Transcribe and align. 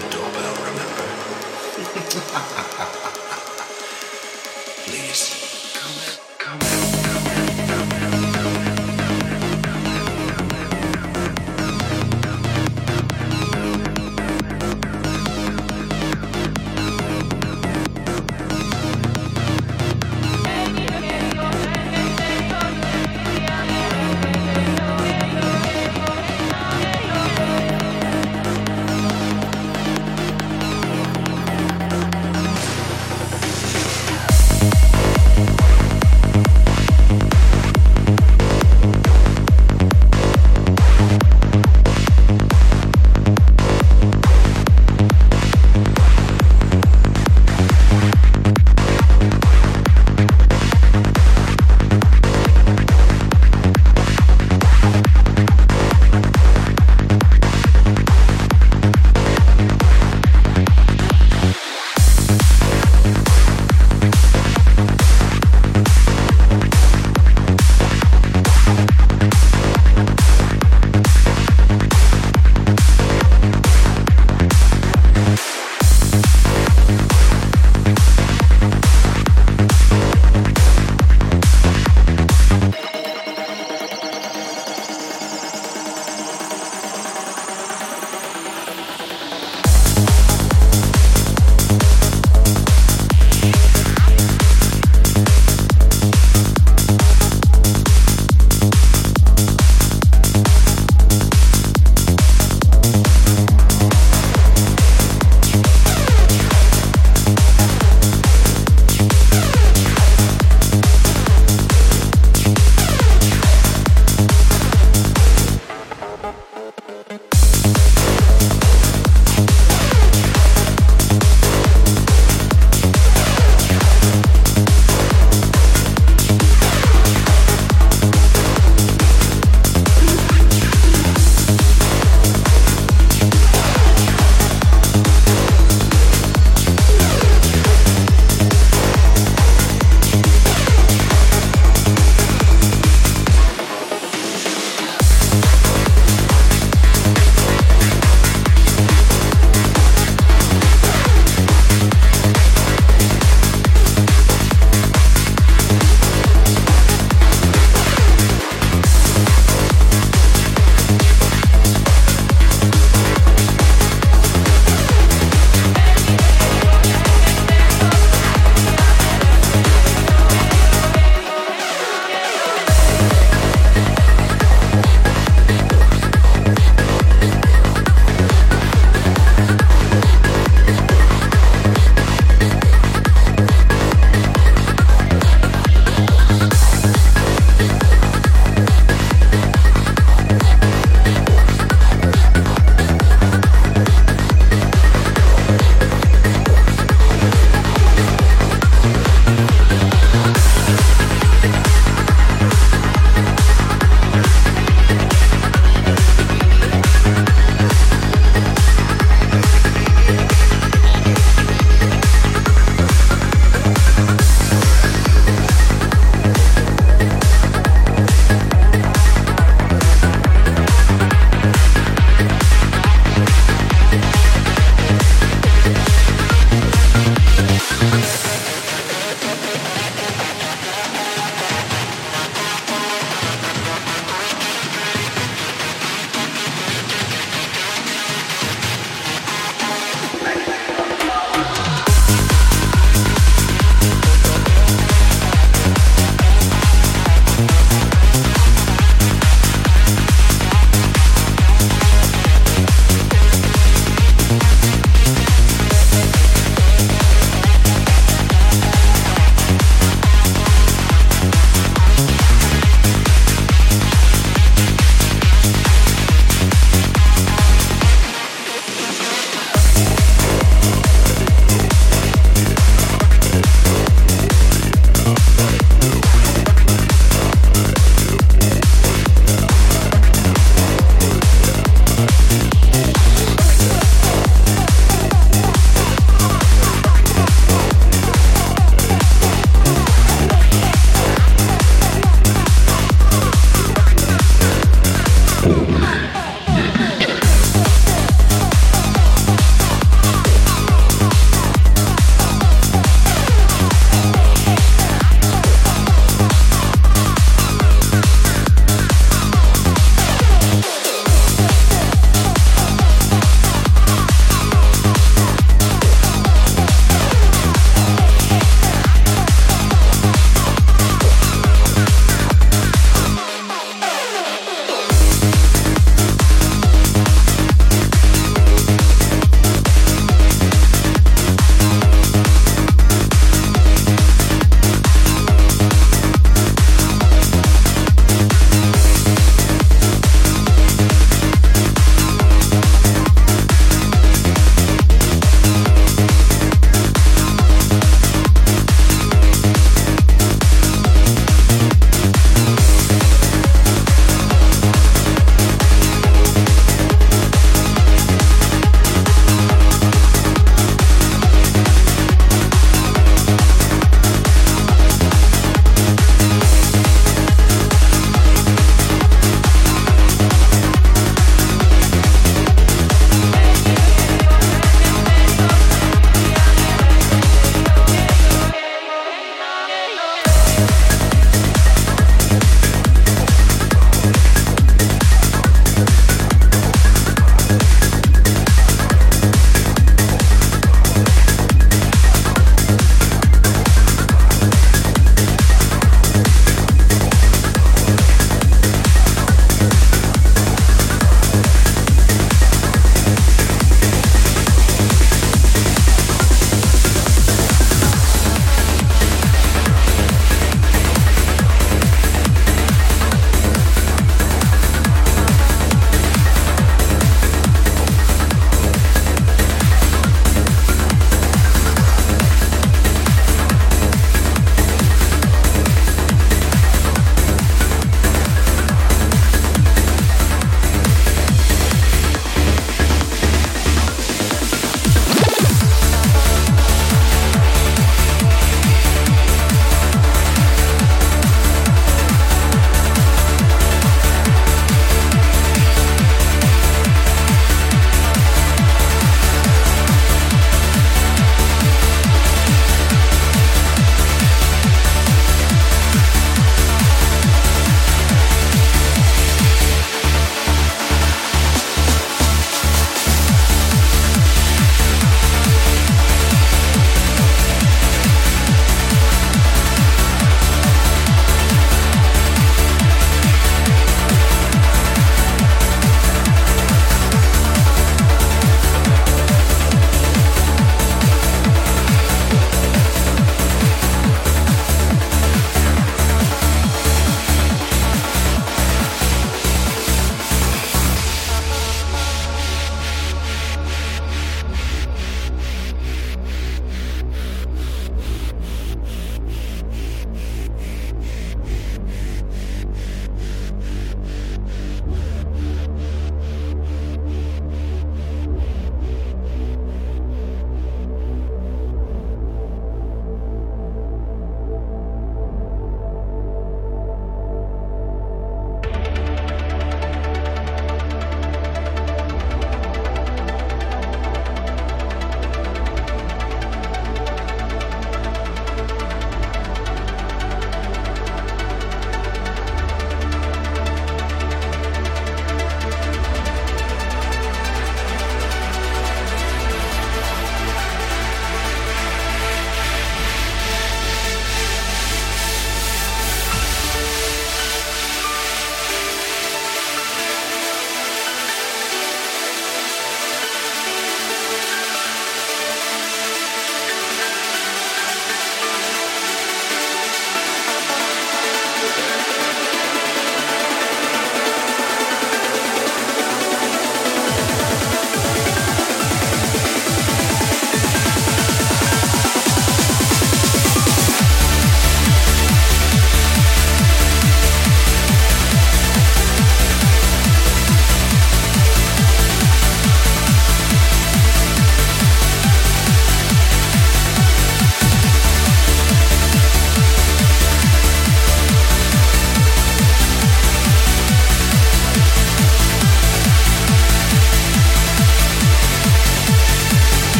A 0.00 0.08
doorbell, 0.08 0.54
remember? 0.64 1.06
Please, 4.86 5.39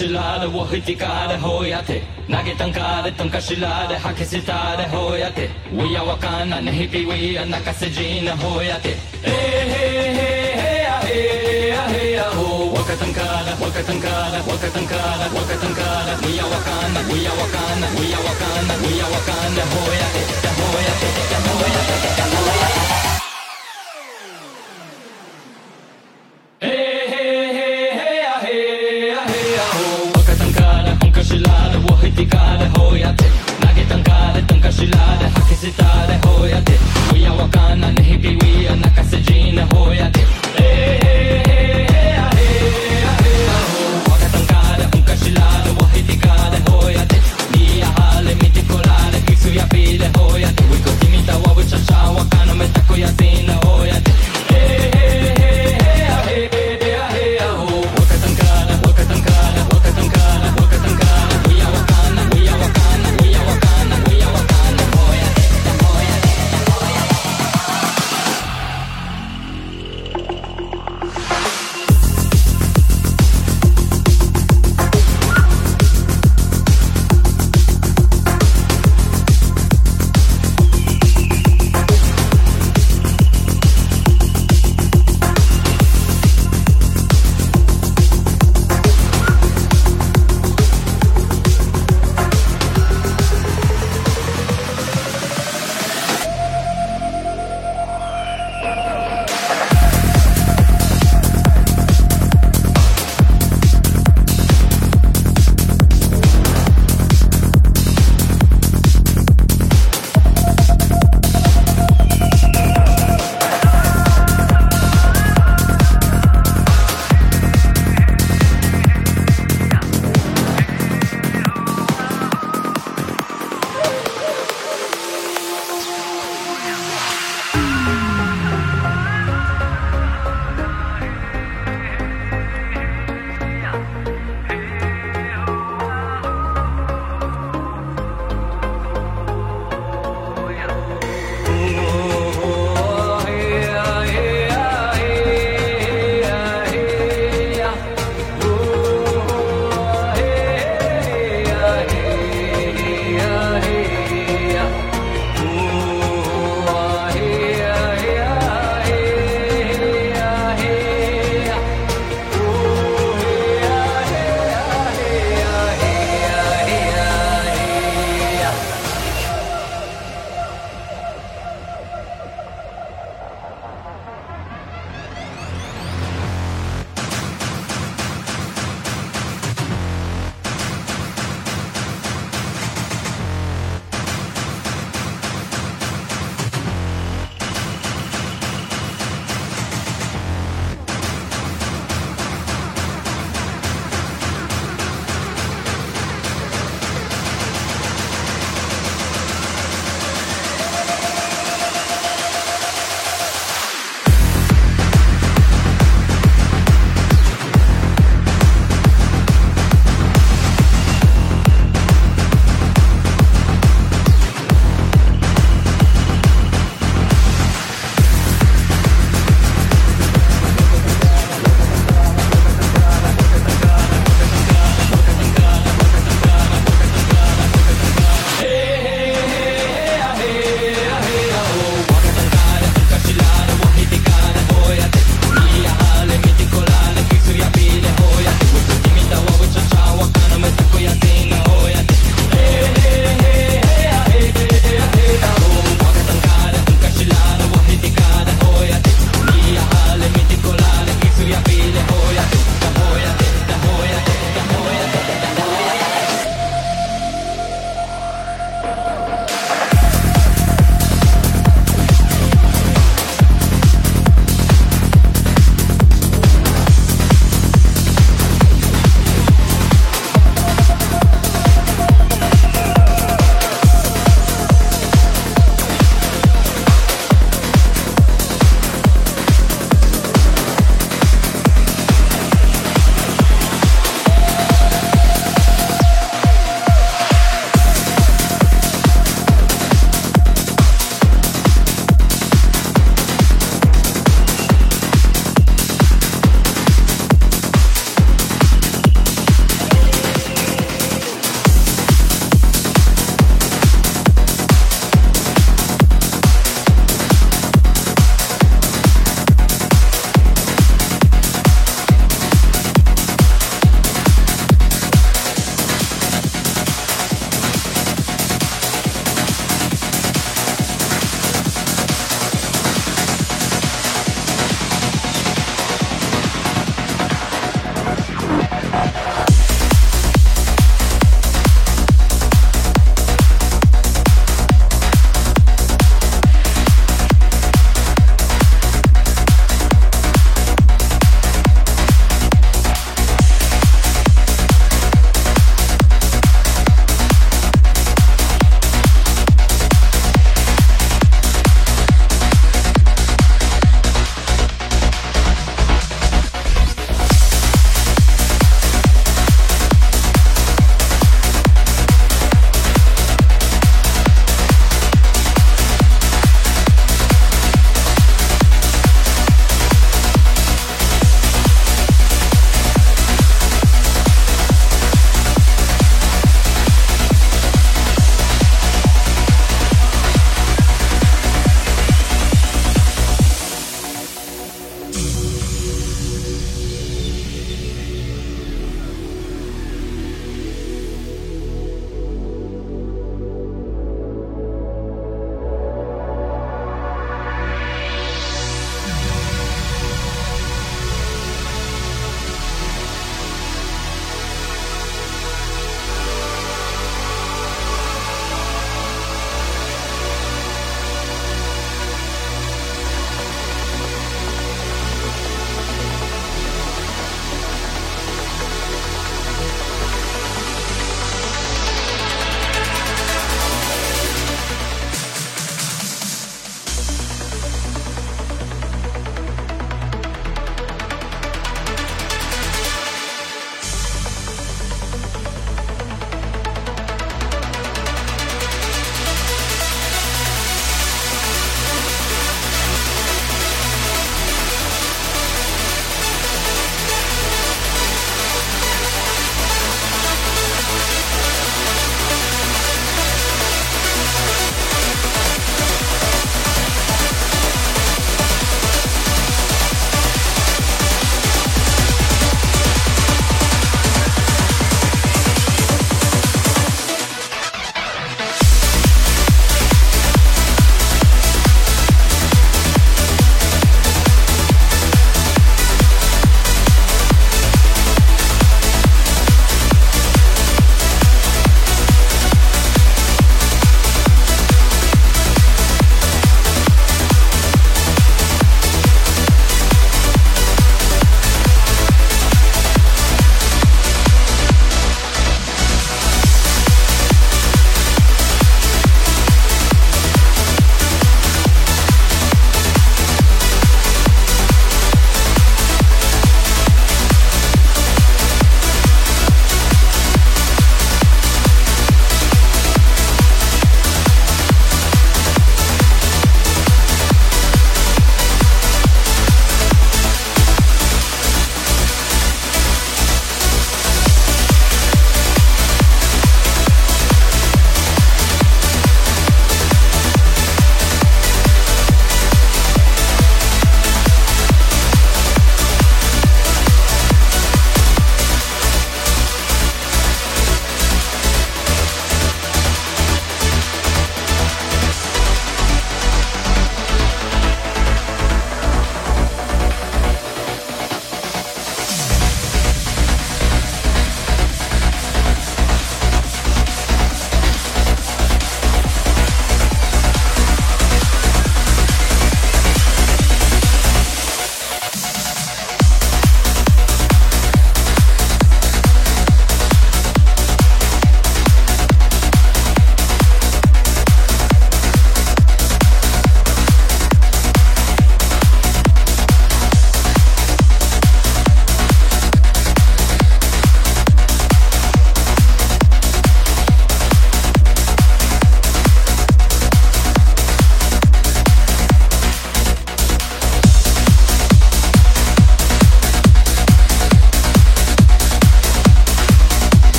شلال 0.00 0.46
وهتكار 0.56 1.36
هوياتي 1.44 2.00
ناقي 2.28 2.54
تنكار 2.54 3.10
تنكشلال 3.18 3.96
حكي 4.04 4.24
ستار 4.24 4.78
هوياتي 4.94 5.48
ويا 5.74 6.00
وكان 6.00 6.64
نهبي 6.64 7.06
ويا 7.06 7.44
نكسجين 7.44 8.28
هوياتي 8.28 8.94
ايه 9.24 9.74
ايه 9.74 10.56
ايه 11.06 11.94
ايه 11.94 12.22
هو 12.28 12.72
وكتنكار 12.72 13.44
وكتنكار 13.62 14.32
وكتنكار 14.48 15.20
وكتنكار 15.36 16.06
ويا 16.24 16.44
وكان 16.52 16.94
ويا 17.10 17.32
وكان 17.40 17.80
ويا 17.98 18.18
وكان 18.26 18.68
ويا 18.84 19.06
وكان 19.14 19.54
هوياتي 19.72 20.22
هوياتي 20.60 21.08
هوياتي 21.48 22.00
هوياتي 22.36 23.09
hoiate 32.80 33.24
Nagetan 33.64 34.02
kaale 34.02 34.42
tankashilare 34.42 35.28
hakisitare 35.34 36.18
hoiate 36.26 36.78
Wia 37.14 37.32
wakana 37.32 37.92
nehipi 37.92 38.28
wia 38.28 38.76
nakasejine 38.76 39.62
hoiate 39.74 40.20
Hey 40.56 40.98
hey 41.04 41.42
hey 41.48 41.86
hey 41.86 41.86
hey 41.92 42.12
hey 43.22 43.46
Wakatan 44.10 44.46
kaale 44.52 44.84
unkashilare 44.96 45.70
wahitikare 45.80 46.58
hoiate 46.70 47.20
Nia 47.56 47.86
hale 47.86 48.34
mitikolare 48.34 49.20
hoiate 50.18 50.64
Wiko 50.72 50.90
timita 51.00 51.36
metako 52.54 52.96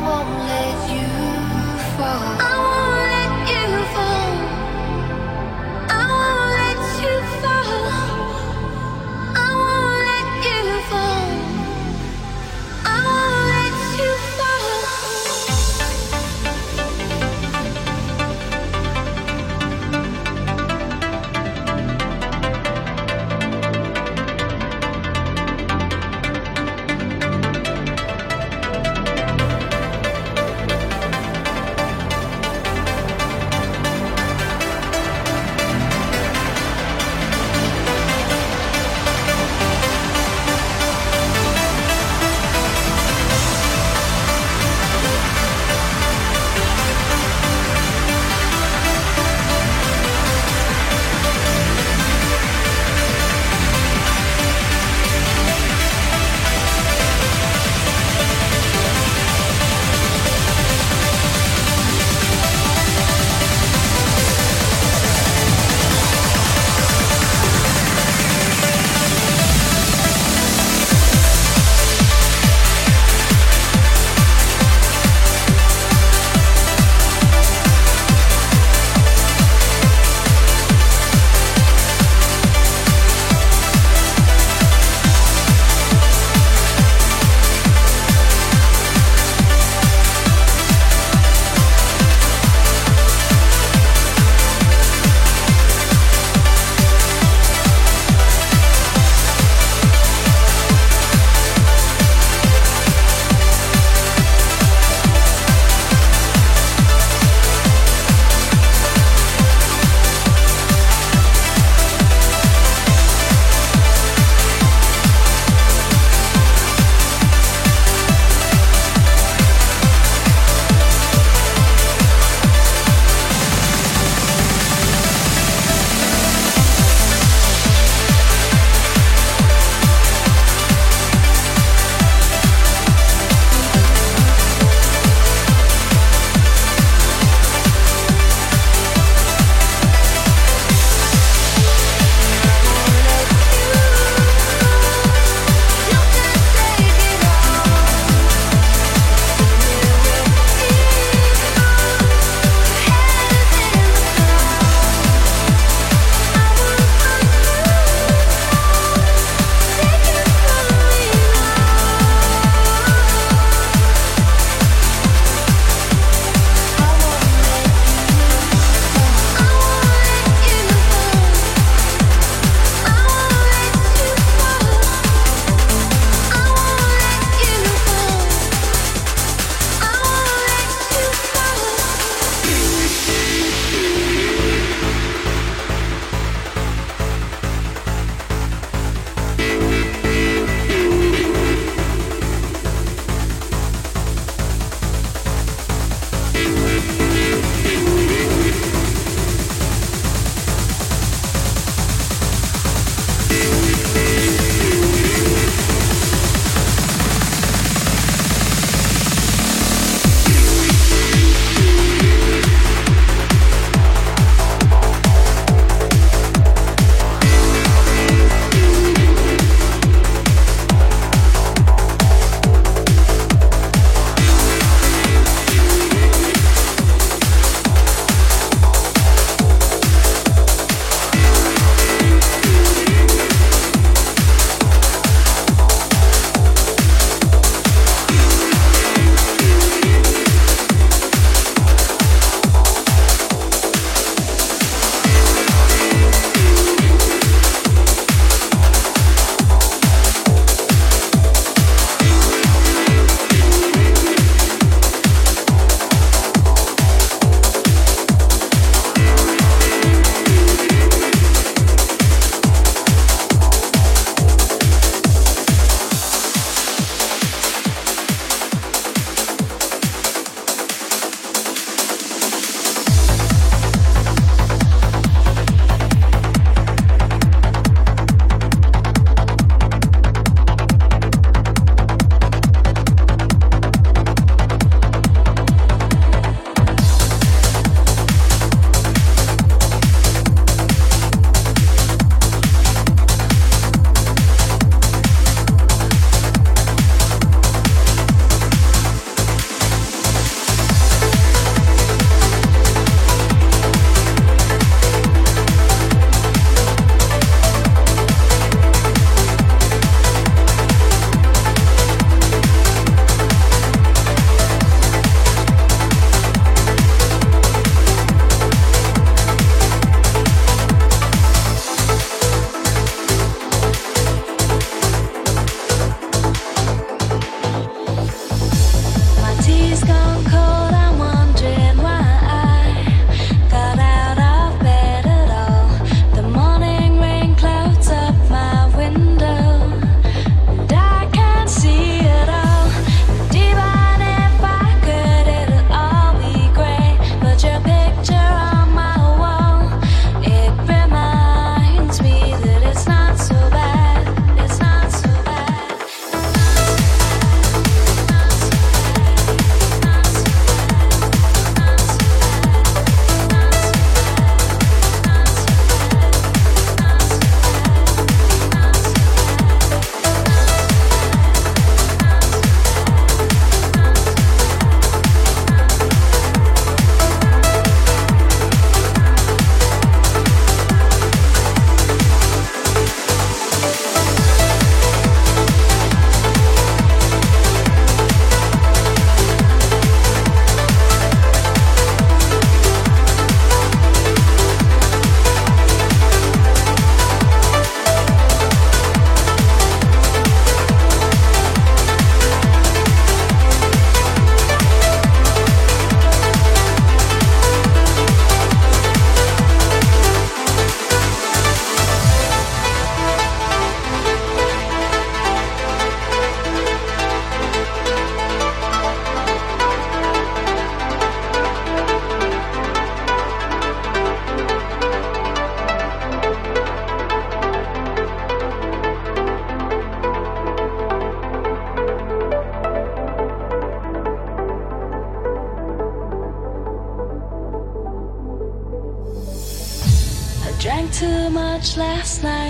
mong 0.00 0.46
lên? 0.48 0.67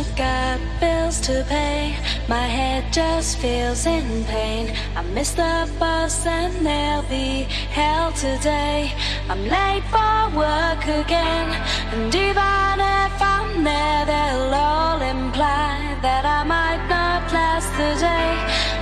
Night, 0.08 0.16
got 0.16 0.80
bills 0.80 1.20
to 1.20 1.44
pay. 1.48 1.96
My 2.28 2.46
head 2.46 2.92
just 2.92 3.38
feels 3.38 3.86
in 3.86 4.24
pain. 4.24 4.74
I 4.96 5.02
missed 5.02 5.36
the 5.36 5.70
bus 5.78 6.26
and 6.26 6.66
there'll 6.66 7.02
be 7.02 7.46
hell 7.70 8.12
today. 8.12 8.92
I'm 9.28 9.42
late 9.44 9.84
for 9.90 10.36
work 10.36 10.84
again, 10.84 11.48
and 11.92 12.14
even 12.14 12.80
if 12.80 13.22
I'm 13.22 13.64
there, 13.64 14.06
they'll 14.06 14.54
all 14.54 15.00
imply 15.00 15.98
that 16.02 16.24
I 16.24 16.44
might 16.44 16.86
not 16.88 17.32
last 17.32 17.70
the 17.72 17.94
day. 18.00 18.34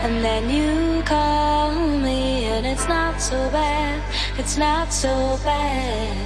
And 0.04 0.24
then 0.24 0.50
you 0.50 1.02
call 1.02 1.72
me, 1.74 2.44
and 2.44 2.66
it's 2.66 2.88
not 2.88 3.20
so 3.20 3.50
bad, 3.50 4.02
it's 4.38 4.56
not 4.56 4.92
so 4.92 5.38
bad. 5.44 6.25